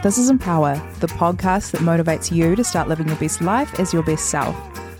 [0.00, 3.92] This is Empower, the podcast that motivates you to start living your best life as
[3.92, 4.56] your best self.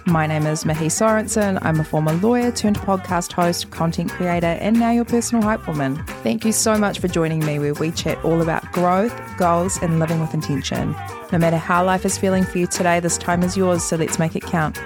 [0.06, 1.56] My name is Mihi Sorensen.
[1.62, 6.02] I'm a former lawyer turned podcast host, content creator, and now your personal hype woman.
[6.24, 10.00] Thank you so much for joining me where we chat all about growth, goals, and
[10.00, 10.96] living with intention.
[11.30, 14.18] No matter how life is feeling for you today, this time is yours, so let's
[14.18, 14.80] make it count.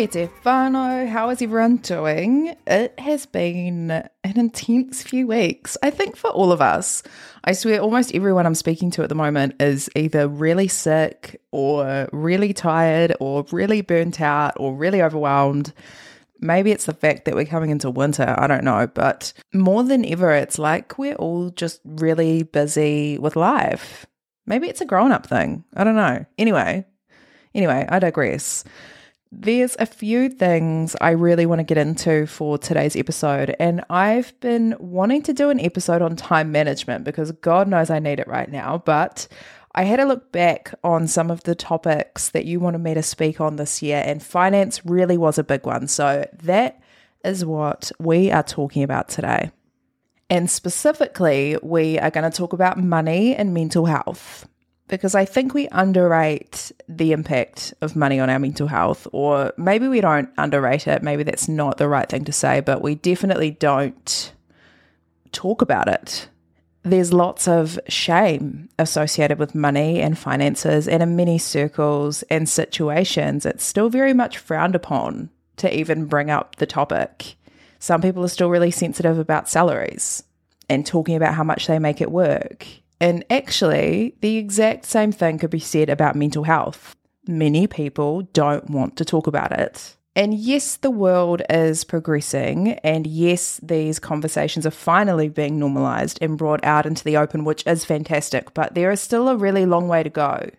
[0.00, 2.56] Kia ora how is everyone doing?
[2.66, 7.02] It has been an intense few weeks, I think for all of us.
[7.44, 12.08] I swear almost everyone I'm speaking to at the moment is either really sick or
[12.12, 15.74] really tired or really burnt out or really overwhelmed.
[16.38, 20.06] Maybe it's the fact that we're coming into winter, I don't know, but more than
[20.06, 24.06] ever, it's like we're all just really busy with life.
[24.46, 26.24] Maybe it's a grown up thing, I don't know.
[26.38, 26.86] Anyway,
[27.54, 28.64] anyway, I digress.
[29.32, 34.38] There's a few things I really want to get into for today's episode, and I've
[34.40, 38.26] been wanting to do an episode on time management because God knows I need it
[38.26, 38.82] right now.
[38.84, 39.28] But
[39.72, 43.04] I had a look back on some of the topics that you wanted me to
[43.04, 45.86] speak on this year, and finance really was a big one.
[45.86, 46.82] So that
[47.24, 49.52] is what we are talking about today.
[50.28, 54.48] And specifically, we are going to talk about money and mental health
[54.90, 59.88] because I think we underrate the impact of money on our mental health, or maybe
[59.88, 61.02] we don't underrate it.
[61.02, 64.32] Maybe that's not the right thing to say, but we definitely don't
[65.32, 66.28] talk about it.
[66.82, 73.46] There's lots of shame associated with money and finances, and in many circles and situations,
[73.46, 77.36] it's still very much frowned upon to even bring up the topic.
[77.78, 80.24] Some people are still really sensitive about salaries
[80.68, 82.66] and talking about how much they make at work
[83.00, 86.94] and actually, the exact same thing could be said about mental health.
[87.26, 89.96] Many people don't want to talk about it.
[90.16, 96.36] And yes, the world is progressing, and yes, these conversations are finally being normalized and
[96.36, 99.86] brought out into the open, which is fantastic, but there is still a really long
[99.86, 100.50] way to go.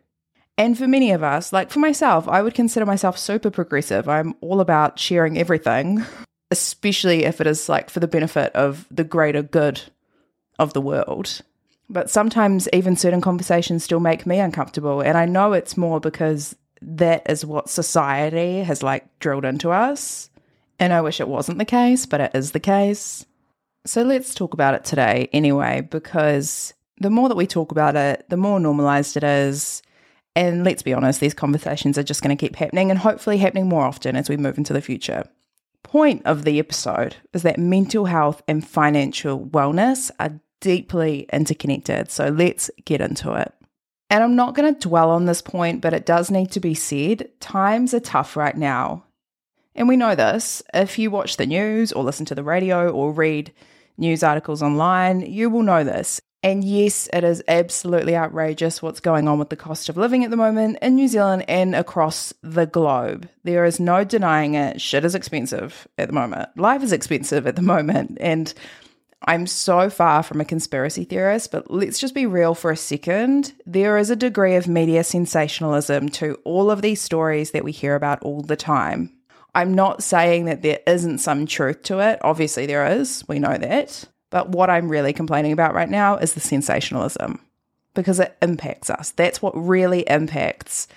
[0.58, 4.08] And for many of us, like for myself, I would consider myself super progressive.
[4.08, 6.06] I'm all about sharing everything,
[6.52, 9.81] especially if it is like for the benefit of the greater good
[10.59, 11.41] of the world.
[11.91, 15.02] But sometimes even certain conversations still make me uncomfortable.
[15.02, 20.29] And I know it's more because that is what society has like drilled into us.
[20.79, 23.25] And I wish it wasn't the case, but it is the case.
[23.85, 28.25] So let's talk about it today anyway, because the more that we talk about it,
[28.29, 29.84] the more normalized it is.
[30.34, 33.68] And let's be honest, these conversations are just going to keep happening and hopefully happening
[33.68, 35.25] more often as we move into the future.
[35.84, 42.10] Point of the episode is that mental health and financial wellness are deeply interconnected.
[42.10, 43.54] So let's get into it.
[44.10, 46.74] And I'm not going to dwell on this point, but it does need to be
[46.74, 47.30] said.
[47.40, 49.06] Times are tough right now.
[49.76, 50.62] And we know this.
[50.74, 53.54] If you watch the news or listen to the radio or read
[53.98, 56.20] news articles online, you will know this.
[56.44, 60.32] And yes, it is absolutely outrageous what's going on with the cost of living at
[60.32, 63.30] the moment in New Zealand and across the globe.
[63.44, 64.82] There is no denying it.
[64.82, 66.50] Shit is expensive at the moment.
[66.58, 68.18] Life is expensive at the moment.
[68.20, 68.52] And
[69.23, 73.53] I'm so far from a conspiracy theorist, but let's just be real for a second.
[73.68, 77.96] There is a degree of media sensationalism to all of these stories that we hear
[77.96, 79.14] about all the time.
[79.53, 82.20] I'm not saying that there isn't some truth to it.
[82.23, 83.23] Obviously, there is.
[83.28, 84.06] We know that.
[84.32, 87.40] But what I'm really complaining about right now is the sensationalism
[87.94, 89.12] because it impacts us.
[89.12, 90.88] That's what really impacts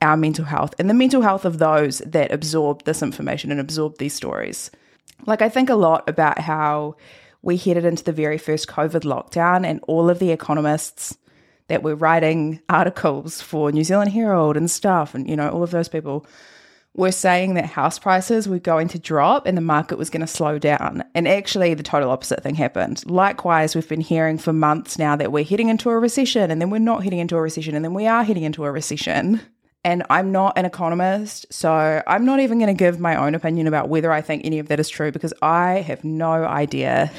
[0.00, 3.98] our mental health and the mental health of those that absorb this information and absorb
[3.98, 4.70] these stories.
[5.26, 6.96] Like, I think a lot about how
[7.42, 11.16] we headed into the very first COVID lockdown, and all of the economists
[11.68, 15.70] that were writing articles for New Zealand Herald and stuff, and you know, all of
[15.70, 16.26] those people
[16.94, 20.26] were saying that house prices were going to drop and the market was going to
[20.26, 21.04] slow down.
[21.14, 23.08] And actually, the total opposite thing happened.
[23.08, 26.70] Likewise, we've been hearing for months now that we're heading into a recession, and then
[26.70, 29.40] we're not heading into a recession, and then we are heading into a recession.
[29.84, 33.66] And I'm not an economist, so I'm not even going to give my own opinion
[33.66, 37.10] about whether I think any of that is true because I have no idea.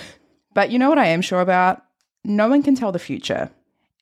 [0.53, 1.83] But you know what I am sure about?
[2.23, 3.49] No one can tell the future.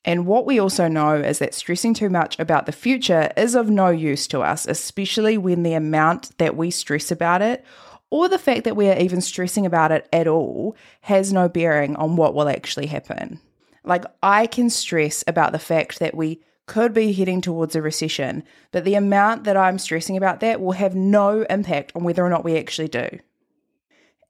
[0.04, 3.70] And what we also know is that stressing too much about the future is of
[3.70, 7.64] no use to us, especially when the amount that we stress about it
[8.10, 11.94] or the fact that we are even stressing about it at all has no bearing
[11.96, 13.40] on what will actually happen.
[13.84, 18.44] Like, I can stress about the fact that we could be heading towards a recession,
[18.70, 22.30] but the amount that I'm stressing about that will have no impact on whether or
[22.30, 23.08] not we actually do.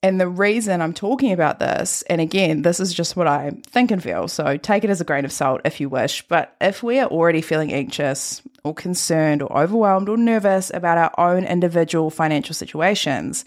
[0.01, 3.91] And the reason I'm talking about this, and again, this is just what I think
[3.91, 6.23] and feel, so take it as a grain of salt if you wish.
[6.29, 11.13] But if we are already feeling anxious or concerned or overwhelmed or nervous about our
[11.19, 13.45] own individual financial situations,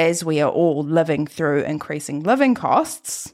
[0.00, 3.32] as we are all living through increasing living costs,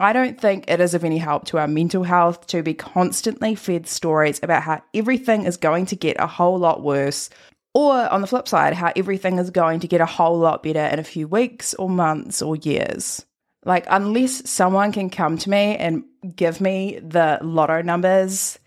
[0.00, 3.56] I don't think it is of any help to our mental health to be constantly
[3.56, 7.30] fed stories about how everything is going to get a whole lot worse
[7.74, 10.84] or on the flip side, how everything is going to get a whole lot better
[10.84, 13.24] in a few weeks or months or years.
[13.64, 16.04] Like, unless someone can come to me and
[16.34, 18.58] give me the lotto numbers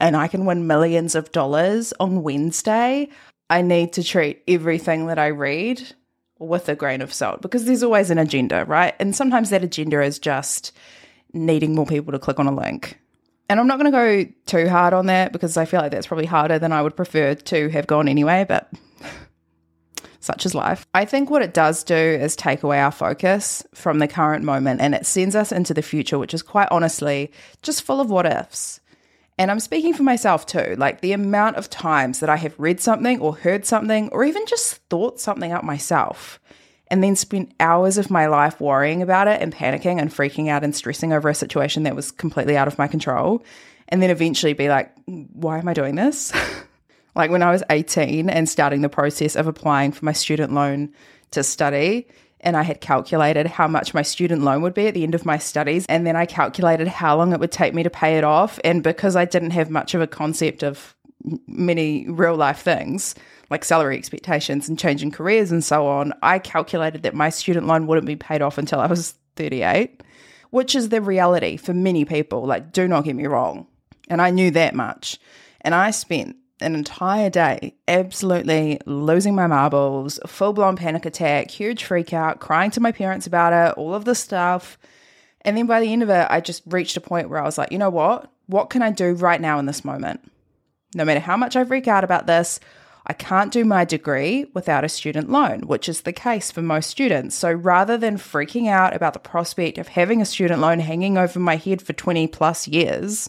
[0.00, 3.08] and I can win millions of dollars on Wednesday,
[3.48, 5.82] I need to treat everything that I read
[6.46, 8.94] with a grain of salt because there's always an agenda, right?
[8.98, 10.72] And sometimes that agenda is just
[11.32, 12.98] needing more people to click on a link.
[13.48, 16.06] And I'm not going to go too hard on that because I feel like that's
[16.06, 18.72] probably harder than I would prefer to have gone anyway, but
[20.20, 20.86] such is life.
[20.94, 24.80] I think what it does do is take away our focus from the current moment
[24.80, 27.30] and it sends us into the future, which is quite honestly
[27.62, 28.80] just full of what ifs.
[29.36, 32.80] And I'm speaking for myself too, like the amount of times that I have read
[32.80, 36.38] something or heard something or even just thought something up myself
[36.88, 40.62] and then spent hours of my life worrying about it and panicking and freaking out
[40.62, 43.44] and stressing over a situation that was completely out of my control.
[43.88, 46.32] And then eventually be like, why am I doing this?
[47.16, 50.92] like when I was 18 and starting the process of applying for my student loan
[51.32, 52.06] to study,
[52.44, 55.26] and I had calculated how much my student loan would be at the end of
[55.26, 55.86] my studies.
[55.88, 58.60] And then I calculated how long it would take me to pay it off.
[58.62, 60.94] And because I didn't have much of a concept of
[61.46, 63.14] many real life things,
[63.50, 67.86] like salary expectations and changing careers and so on, I calculated that my student loan
[67.86, 70.02] wouldn't be paid off until I was 38,
[70.50, 72.46] which is the reality for many people.
[72.46, 73.66] Like, do not get me wrong.
[74.08, 75.18] And I knew that much.
[75.62, 81.84] And I spent an entire day absolutely losing my marbles, full blown panic attack, huge
[81.84, 84.78] freak out, crying to my parents about it, all of this stuff.
[85.42, 87.58] And then by the end of it, I just reached a point where I was
[87.58, 88.30] like, you know what?
[88.46, 90.20] What can I do right now in this moment?
[90.94, 92.60] No matter how much I freak out about this,
[93.06, 96.88] I can't do my degree without a student loan, which is the case for most
[96.88, 97.36] students.
[97.36, 101.38] So rather than freaking out about the prospect of having a student loan hanging over
[101.38, 103.28] my head for 20 plus years,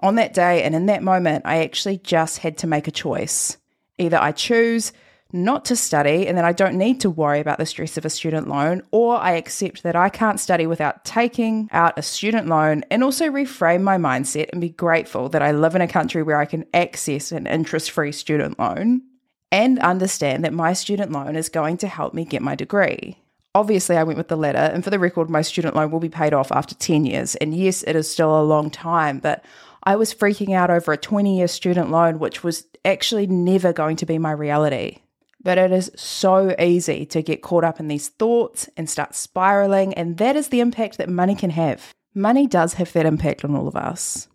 [0.00, 3.56] on that day and in that moment, I actually just had to make a choice.
[3.98, 4.92] Either I choose
[5.32, 8.10] not to study and then I don't need to worry about the stress of a
[8.10, 12.84] student loan, or I accept that I can't study without taking out a student loan
[12.90, 16.38] and also reframe my mindset and be grateful that I live in a country where
[16.38, 19.02] I can access an interest free student loan
[19.50, 23.18] and understand that my student loan is going to help me get my degree.
[23.54, 26.10] Obviously, I went with the latter, and for the record, my student loan will be
[26.10, 27.34] paid off after 10 years.
[27.36, 29.44] And yes, it is still a long time, but
[29.88, 33.96] I was freaking out over a 20 year student loan, which was actually never going
[33.96, 34.98] to be my reality.
[35.42, 39.94] But it is so easy to get caught up in these thoughts and start spiraling,
[39.94, 41.94] and that is the impact that money can have.
[42.14, 44.28] Money does have that impact on all of us.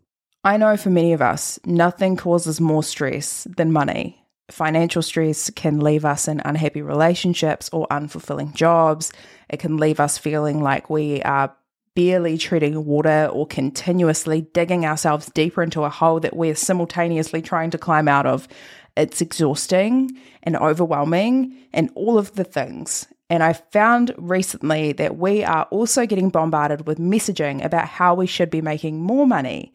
[0.43, 4.25] I know for many of us, nothing causes more stress than money.
[4.49, 9.13] Financial stress can leave us in unhappy relationships or unfulfilling jobs.
[9.49, 11.55] It can leave us feeling like we are
[11.95, 17.69] barely treading water or continuously digging ourselves deeper into a hole that we're simultaneously trying
[17.71, 18.47] to climb out of.
[18.95, 23.07] It's exhausting and overwhelming and all of the things.
[23.29, 28.27] And I found recently that we are also getting bombarded with messaging about how we
[28.27, 29.73] should be making more money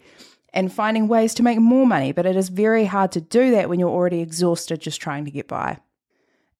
[0.52, 2.12] and finding ways to make more money.
[2.12, 5.30] But it is very hard to do that when you're already exhausted just trying to
[5.30, 5.78] get by.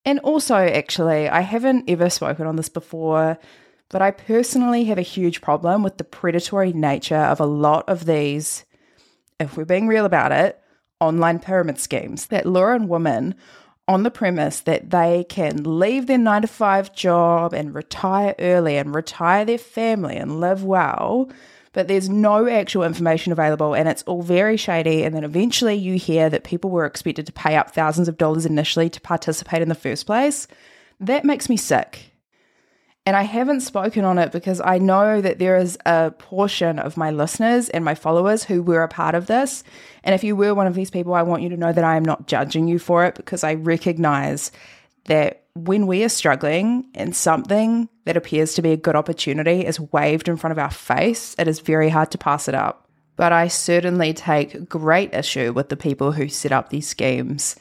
[0.04, 3.38] And also, actually, I haven't ever spoken on this before,
[3.88, 8.04] but I personally have a huge problem with the predatory nature of a lot of
[8.04, 8.64] these,
[9.40, 10.60] if we're being real about it,
[11.00, 13.34] online pyramid schemes that lure in women
[13.86, 18.76] on the premise that they can leave their nine to five job and retire early
[18.76, 21.30] and retire their family and live well,
[21.72, 25.04] but there's no actual information available and it's all very shady.
[25.04, 28.44] And then eventually you hear that people were expected to pay up thousands of dollars
[28.44, 30.46] initially to participate in the first place.
[31.00, 32.07] That makes me sick.
[33.08, 36.98] And I haven't spoken on it because I know that there is a portion of
[36.98, 39.64] my listeners and my followers who were a part of this.
[40.04, 41.96] And if you were one of these people, I want you to know that I
[41.96, 44.52] am not judging you for it because I recognize
[45.06, 49.80] that when we are struggling and something that appears to be a good opportunity is
[49.80, 52.90] waved in front of our face, it is very hard to pass it up.
[53.16, 57.56] But I certainly take great issue with the people who set up these schemes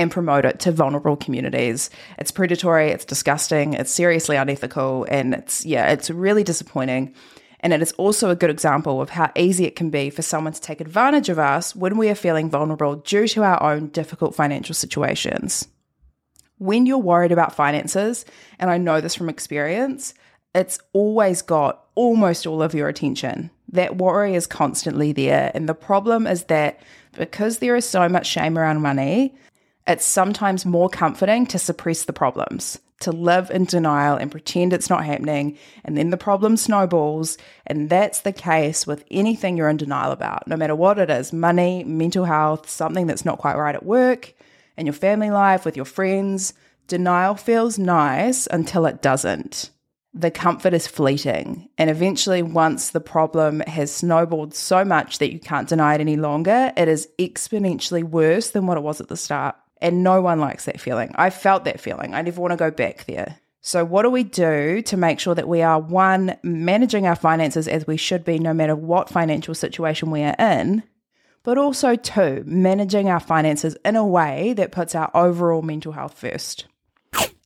[0.00, 1.90] and promote it to vulnerable communities.
[2.18, 7.14] It's predatory, it's disgusting, it's seriously unethical, and it's, yeah, it's really disappointing.
[7.60, 10.54] And it is also a good example of how easy it can be for someone
[10.54, 14.34] to take advantage of us when we are feeling vulnerable due to our own difficult
[14.34, 15.68] financial situations.
[16.56, 18.24] When you're worried about finances,
[18.58, 20.14] and I know this from experience,
[20.54, 23.50] it's always got almost all of your attention.
[23.68, 25.52] That worry is constantly there.
[25.54, 26.80] And the problem is that
[27.12, 29.34] because there is so much shame around money,
[29.86, 34.90] it's sometimes more comforting to suppress the problems, to live in denial and pretend it's
[34.90, 37.38] not happening, and then the problem snowballs.
[37.66, 41.32] And that's the case with anything you're in denial about, no matter what it is
[41.32, 44.34] money, mental health, something that's not quite right at work,
[44.76, 46.54] in your family life, with your friends.
[46.86, 49.70] Denial feels nice until it doesn't.
[50.12, 55.38] The comfort is fleeting, and eventually, once the problem has snowballed so much that you
[55.38, 59.16] can't deny it any longer, it is exponentially worse than what it was at the
[59.16, 59.54] start.
[59.80, 61.12] And no one likes that feeling.
[61.14, 62.14] I felt that feeling.
[62.14, 63.38] I never want to go back there.
[63.62, 67.68] So, what do we do to make sure that we are one, managing our finances
[67.68, 70.82] as we should be, no matter what financial situation we are in,
[71.42, 76.18] but also two, managing our finances in a way that puts our overall mental health
[76.18, 76.66] first?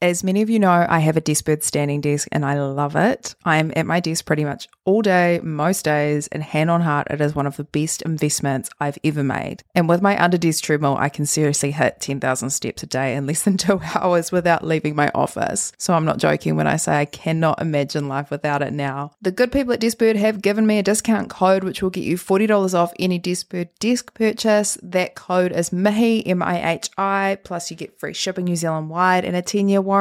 [0.04, 3.34] As many of you know, I have a Deskbird standing desk and I love it.
[3.46, 7.20] I'm at my desk pretty much all day, most days, and hand on heart, it
[7.23, 9.62] is one of the best investments I've ever made.
[9.75, 13.26] And with my under desk treadmill, I can seriously hit 10,000 steps a day in
[13.26, 15.73] less than two hours without leaving my office.
[15.78, 19.12] So I'm not joking when I say I cannot imagine life without it now.
[19.23, 22.18] The good people at Deskbird have given me a discount code which will get you
[22.18, 24.76] $40 off any Deskbird desk purchase.
[24.82, 28.90] That code is MIHI, M I H I, plus you get free shipping New Zealand
[28.90, 29.93] wide and a 10 year warranty.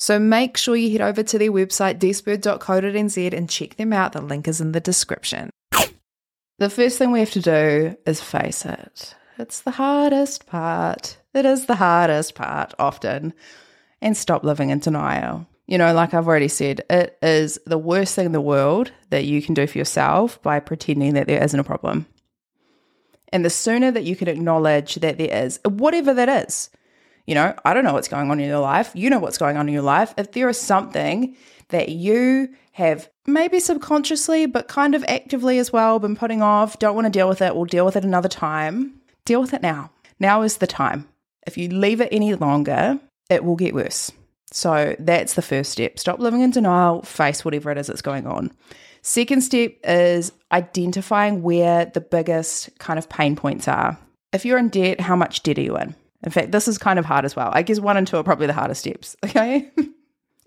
[0.00, 4.12] So make sure you head over to their website, deskbird.co.nz, and check them out.
[4.12, 5.50] The link is in the description.
[6.58, 9.14] The first thing we have to do is face it.
[9.38, 11.18] It's the hardest part.
[11.32, 13.32] It is the hardest part often.
[14.02, 15.46] And stop living in denial.
[15.66, 19.26] You know, like I've already said, it is the worst thing in the world that
[19.26, 22.06] you can do for yourself by pretending that there isn't a problem.
[23.32, 26.70] And the sooner that you can acknowledge that there is, whatever that is,
[27.28, 28.90] you know, I don't know what's going on in your life.
[28.94, 30.14] You know what's going on in your life.
[30.16, 31.36] If there is something
[31.68, 36.94] that you have maybe subconsciously, but kind of actively as well, been putting off, don't
[36.94, 39.90] want to deal with it, we'll deal with it another time, deal with it now.
[40.18, 41.06] Now is the time.
[41.46, 44.10] If you leave it any longer, it will get worse.
[44.50, 45.98] So that's the first step.
[45.98, 48.52] Stop living in denial, face whatever it is that's going on.
[49.02, 53.98] Second step is identifying where the biggest kind of pain points are.
[54.32, 55.94] If you're in debt, how much debt are you in?
[56.24, 57.50] In fact, this is kind of hard as well.
[57.52, 59.70] I guess one and two are probably the hardest steps, okay?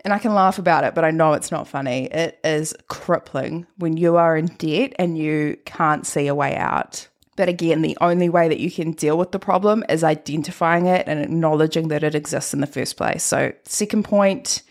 [0.04, 2.06] and I can laugh about it, but I know it's not funny.
[2.06, 7.08] It is crippling when you are in debt and you can't see a way out.
[7.36, 11.08] But again, the only way that you can deal with the problem is identifying it
[11.08, 13.24] and acknowledging that it exists in the first place.
[13.24, 14.62] So, second point,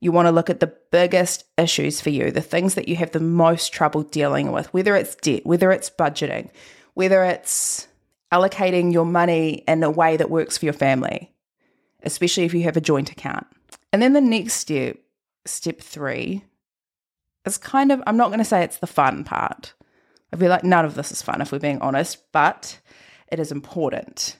[0.00, 3.12] you want to look at the biggest issues for you, the things that you have
[3.12, 6.50] the most trouble dealing with, whether it's debt, whether it's budgeting,
[6.94, 7.87] whether it's
[8.32, 11.32] allocating your money in a way that works for your family,
[12.02, 13.46] especially if you have a joint account.
[13.92, 14.98] And then the next step,
[15.46, 16.44] step three,
[17.44, 19.72] is kind of, I'm not going to say it's the fun part.
[20.32, 22.78] I feel like none of this is fun if we're being honest, but
[23.28, 24.36] it is important.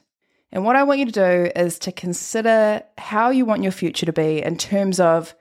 [0.53, 4.07] And what I want you to do is to consider how you want your future
[4.07, 5.35] to be in terms of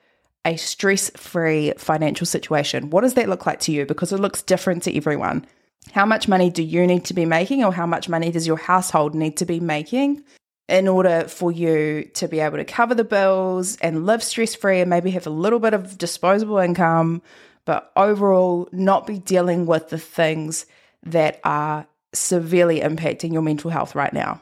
[0.45, 2.89] a stress free financial situation.
[2.89, 3.85] What does that look like to you?
[3.85, 5.45] Because it looks different to everyone.
[5.93, 8.57] How much money do you need to be making, or how much money does your
[8.57, 10.23] household need to be making
[10.69, 14.81] in order for you to be able to cover the bills and live stress free
[14.81, 17.21] and maybe have a little bit of disposable income,
[17.65, 20.65] but overall not be dealing with the things
[21.03, 24.41] that are severely impacting your mental health right now?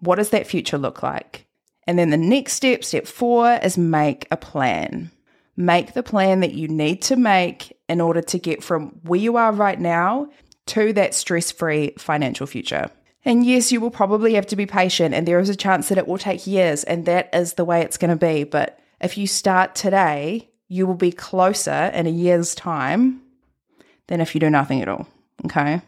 [0.00, 1.46] What does that future look like?
[1.86, 5.10] And then the next step, step four, is make a plan.
[5.56, 9.36] Make the plan that you need to make in order to get from where you
[9.36, 10.28] are right now
[10.66, 12.90] to that stress free financial future.
[13.24, 15.98] And yes, you will probably have to be patient, and there is a chance that
[15.98, 18.44] it will take years, and that is the way it's going to be.
[18.44, 23.20] But if you start today, you will be closer in a year's time
[24.06, 25.08] than if you do nothing at all.
[25.44, 25.82] Okay.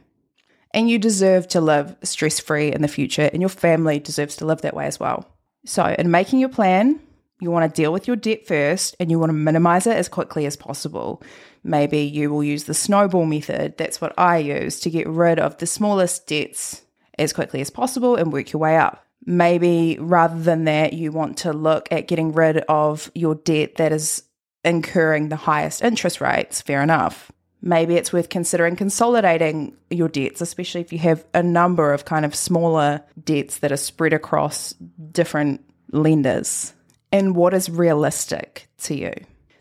[0.75, 4.47] And you deserve to live stress free in the future, and your family deserves to
[4.47, 5.29] live that way as well.
[5.65, 7.01] So, in making your plan,
[7.41, 10.09] you want to deal with your debt first and you want to minimize it as
[10.09, 11.23] quickly as possible.
[11.69, 13.77] Maybe you will use the snowball method.
[13.77, 16.81] That's what I use to get rid of the smallest debts
[17.19, 19.05] as quickly as possible and work your way up.
[19.27, 23.93] Maybe rather than that, you want to look at getting rid of your debt that
[23.93, 24.23] is
[24.65, 26.63] incurring the highest interest rates.
[26.63, 27.31] Fair enough.
[27.61, 32.25] Maybe it's worth considering consolidating your debts, especially if you have a number of kind
[32.25, 34.73] of smaller debts that are spread across
[35.13, 36.73] different lenders.
[37.13, 39.13] And what is realistic to you?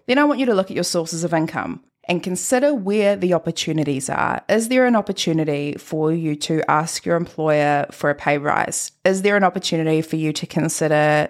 [0.06, 3.34] Then I want you to look at your sources of income and consider where the
[3.34, 4.42] opportunities are.
[4.50, 8.92] Is there an opportunity for you to ask your employer for a pay rise?
[9.06, 11.30] Is there an opportunity for you to consider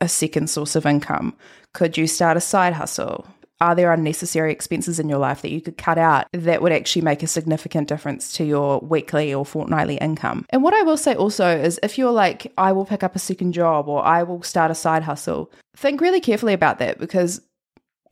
[0.00, 1.34] a second source of income?
[1.74, 3.26] Could you start a side hustle?
[3.60, 7.02] Are there unnecessary expenses in your life that you could cut out that would actually
[7.02, 10.44] make a significant difference to your weekly or fortnightly income?
[10.50, 13.20] And what I will say also is if you're like, I will pick up a
[13.20, 17.40] second job or I will start a side hustle, think really carefully about that because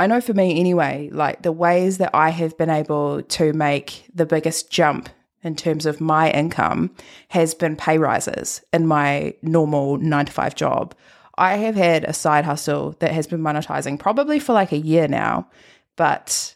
[0.01, 4.07] I know for me anyway, like the ways that I have been able to make
[4.15, 5.11] the biggest jump
[5.43, 6.91] in terms of my income
[7.29, 10.95] has been pay rises in my normal nine to five job.
[11.37, 15.07] I have had a side hustle that has been monetizing probably for like a year
[15.07, 15.51] now.
[15.97, 16.55] But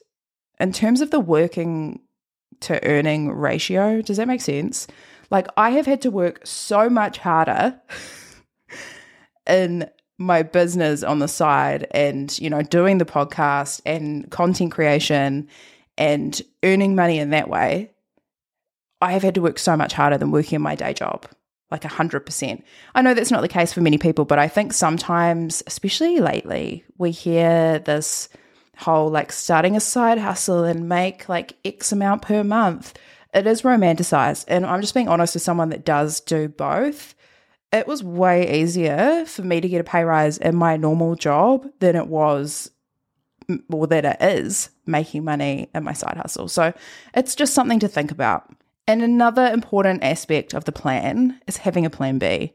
[0.58, 2.00] in terms of the working
[2.60, 4.86] to earning ratio, does that make sense?
[5.30, 7.78] Like, I have had to work so much harder
[9.46, 15.49] in my business on the side and, you know, doing the podcast and content creation
[15.99, 17.90] and earning money in that way.
[19.00, 21.26] I have had to work so much harder than working in my day job
[21.71, 22.62] like 100%.
[22.94, 26.85] I know that's not the case for many people, but I think sometimes, especially lately,
[26.99, 28.28] we hear this
[28.76, 32.94] whole like starting a side hustle and make like X amount per month.
[33.33, 34.44] It is romanticized.
[34.47, 37.14] And I'm just being honest with someone that does do both.
[37.74, 41.66] It was way easier for me to get a pay rise in my normal job
[41.80, 42.70] than it was
[43.68, 46.46] or that it is making money in my side hustle.
[46.46, 46.72] So
[47.14, 48.48] it's just something to think about.
[48.87, 52.52] And another important aspect of the plan is having a plan B.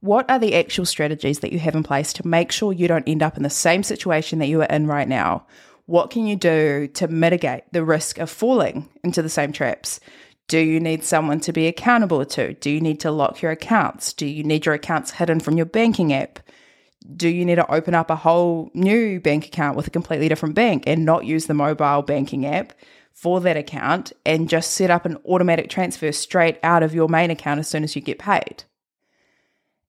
[0.00, 3.06] What are the actual strategies that you have in place to make sure you don't
[3.06, 5.46] end up in the same situation that you are in right now?
[5.84, 10.00] What can you do to mitigate the risk of falling into the same traps?
[10.48, 12.54] Do you need someone to be accountable to?
[12.54, 14.12] Do you need to lock your accounts?
[14.12, 16.40] Do you need your accounts hidden from your banking app?
[17.16, 20.54] Do you need to open up a whole new bank account with a completely different
[20.54, 22.72] bank and not use the mobile banking app?
[23.12, 27.30] for that account and just set up an automatic transfer straight out of your main
[27.30, 28.64] account as soon as you get paid.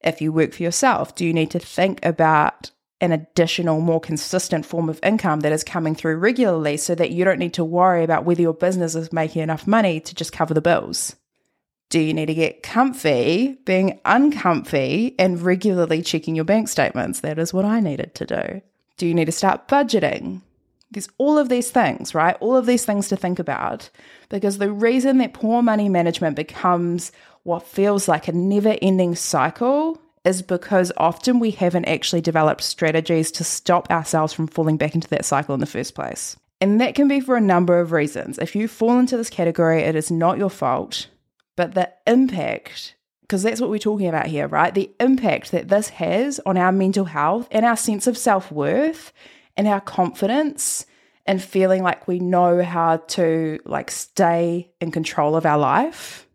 [0.02, 2.72] If you work for yourself, do you need to think about
[3.04, 7.26] an additional, more consistent form of income that is coming through regularly so that you
[7.26, 10.54] don't need to worry about whether your business is making enough money to just cover
[10.54, 11.18] the bills?
[11.90, 17.20] Do you need to get comfy being uncomfy and regularly checking your bank statements?
[17.20, 18.62] That is what I needed to do.
[18.96, 20.42] Do you need to start budgeting?
[20.90, 22.38] There's all of these things, right?
[22.40, 23.90] All of these things to think about
[24.30, 27.12] because the reason that poor money management becomes
[27.44, 33.32] what feels like a never ending cycle is because often we haven't actually developed strategies
[33.32, 36.38] to stop ourselves from falling back into that cycle in the first place.
[36.62, 38.40] And that can be for a number of reasons.
[38.40, 41.08] If you fall into this category, it is not your fault,
[41.58, 44.74] but the impact, because that's what we're talking about here, right?
[44.74, 49.12] The impact that this has on our mental health and our sense of self worth
[49.58, 50.86] and our confidence
[51.26, 56.28] and feeling like we know how to like stay in control of our life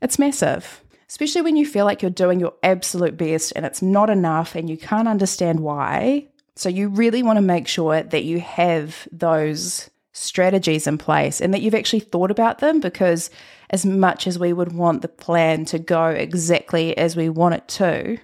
[0.00, 0.82] it's massive
[1.14, 4.68] especially when you feel like you're doing your absolute best and it's not enough and
[4.68, 6.26] you can't understand why.
[6.56, 11.54] So you really want to make sure that you have those strategies in place and
[11.54, 13.30] that you've actually thought about them because
[13.70, 17.68] as much as we would want the plan to go exactly as we want it
[17.68, 18.18] to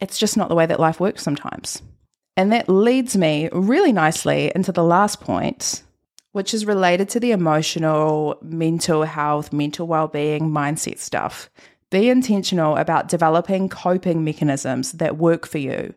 [0.00, 1.82] it's just not the way that life works sometimes.
[2.38, 5.82] And that leads me really nicely into the last point,
[6.36, 11.48] which is related to the emotional, mental health, mental well-being mindset stuff.
[11.90, 15.94] Be intentional about developing coping mechanisms that work for you.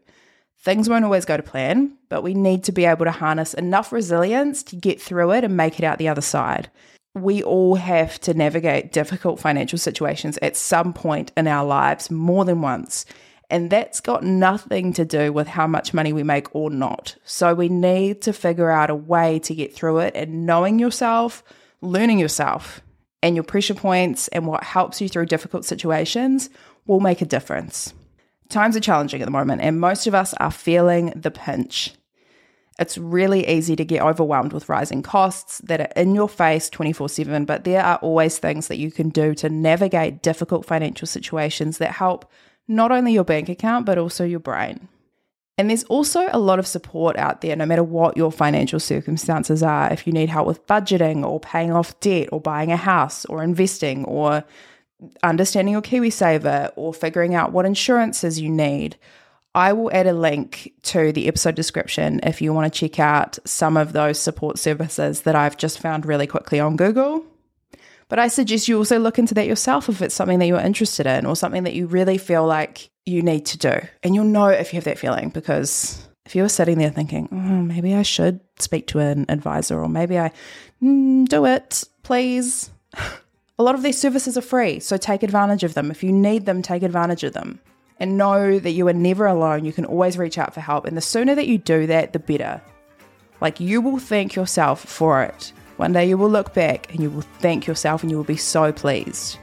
[0.58, 3.92] Things won't always go to plan, but we need to be able to harness enough
[3.92, 6.72] resilience to get through it and make it out the other side.
[7.14, 12.46] We all have to navigate difficult financial situations at some point in our lives more
[12.46, 13.06] than once.
[13.50, 17.16] And that's got nothing to do with how much money we make or not.
[17.24, 21.44] So we need to figure out a way to get through it and knowing yourself,
[21.82, 22.82] learning yourself,
[23.24, 26.50] and your pressure points and what helps you through difficult situations
[26.86, 27.94] will make a difference.
[28.50, 31.94] Times are challenging at the moment, and most of us are feeling the pinch.
[32.80, 37.10] It's really easy to get overwhelmed with rising costs that are in your face 24
[37.10, 41.78] 7, but there are always things that you can do to navigate difficult financial situations
[41.80, 42.32] that help
[42.70, 44.88] not only your bank account, but also your brain.
[45.58, 49.62] And there's also a lot of support out there, no matter what your financial circumstances
[49.62, 49.92] are.
[49.92, 53.44] If you need help with budgeting or paying off debt or buying a house or
[53.44, 54.46] investing or
[55.22, 58.96] understanding your KiwiSaver or figuring out what insurances you need,
[59.54, 63.40] I will add a link to the episode description if you want to check out
[63.46, 67.26] some of those support services that I've just found really quickly on Google.
[68.10, 71.06] But I suggest you also look into that yourself if it's something that you're interested
[71.06, 73.80] in or something that you really feel like you need to do.
[74.04, 77.30] And you'll know if you have that feeling because if you were sitting there thinking,
[77.32, 80.32] oh, maybe I should speak to an advisor or maybe I
[80.82, 82.72] mm, do it, please.
[83.60, 85.92] A lot of these services are free, so take advantage of them.
[85.92, 87.60] If you need them, take advantage of them.
[88.00, 89.66] And know that you are never alone.
[89.66, 90.86] You can always reach out for help.
[90.86, 92.62] And the sooner that you do that, the better.
[93.42, 95.52] Like you will thank yourself for it.
[95.80, 98.36] One day you will look back and you will thank yourself and you will be
[98.36, 99.40] so pleased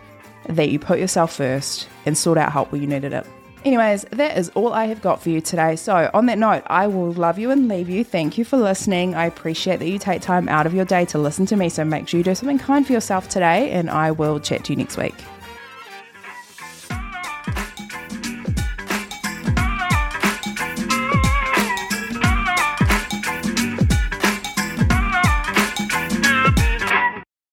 [0.51, 3.27] that you put yourself first and sought out help where you needed it.
[3.65, 5.77] Anyways, that is all I have got for you today.
[5.77, 8.05] So, on that note, I will love you and leave you.
[8.05, 9.15] Thank you for listening.
[9.15, 11.71] I appreciate that you take time out of your day to listen to me.
[11.71, 14.73] So, make sure you do something kind for yourself today, and I will chat to
[14.75, 15.15] you next week.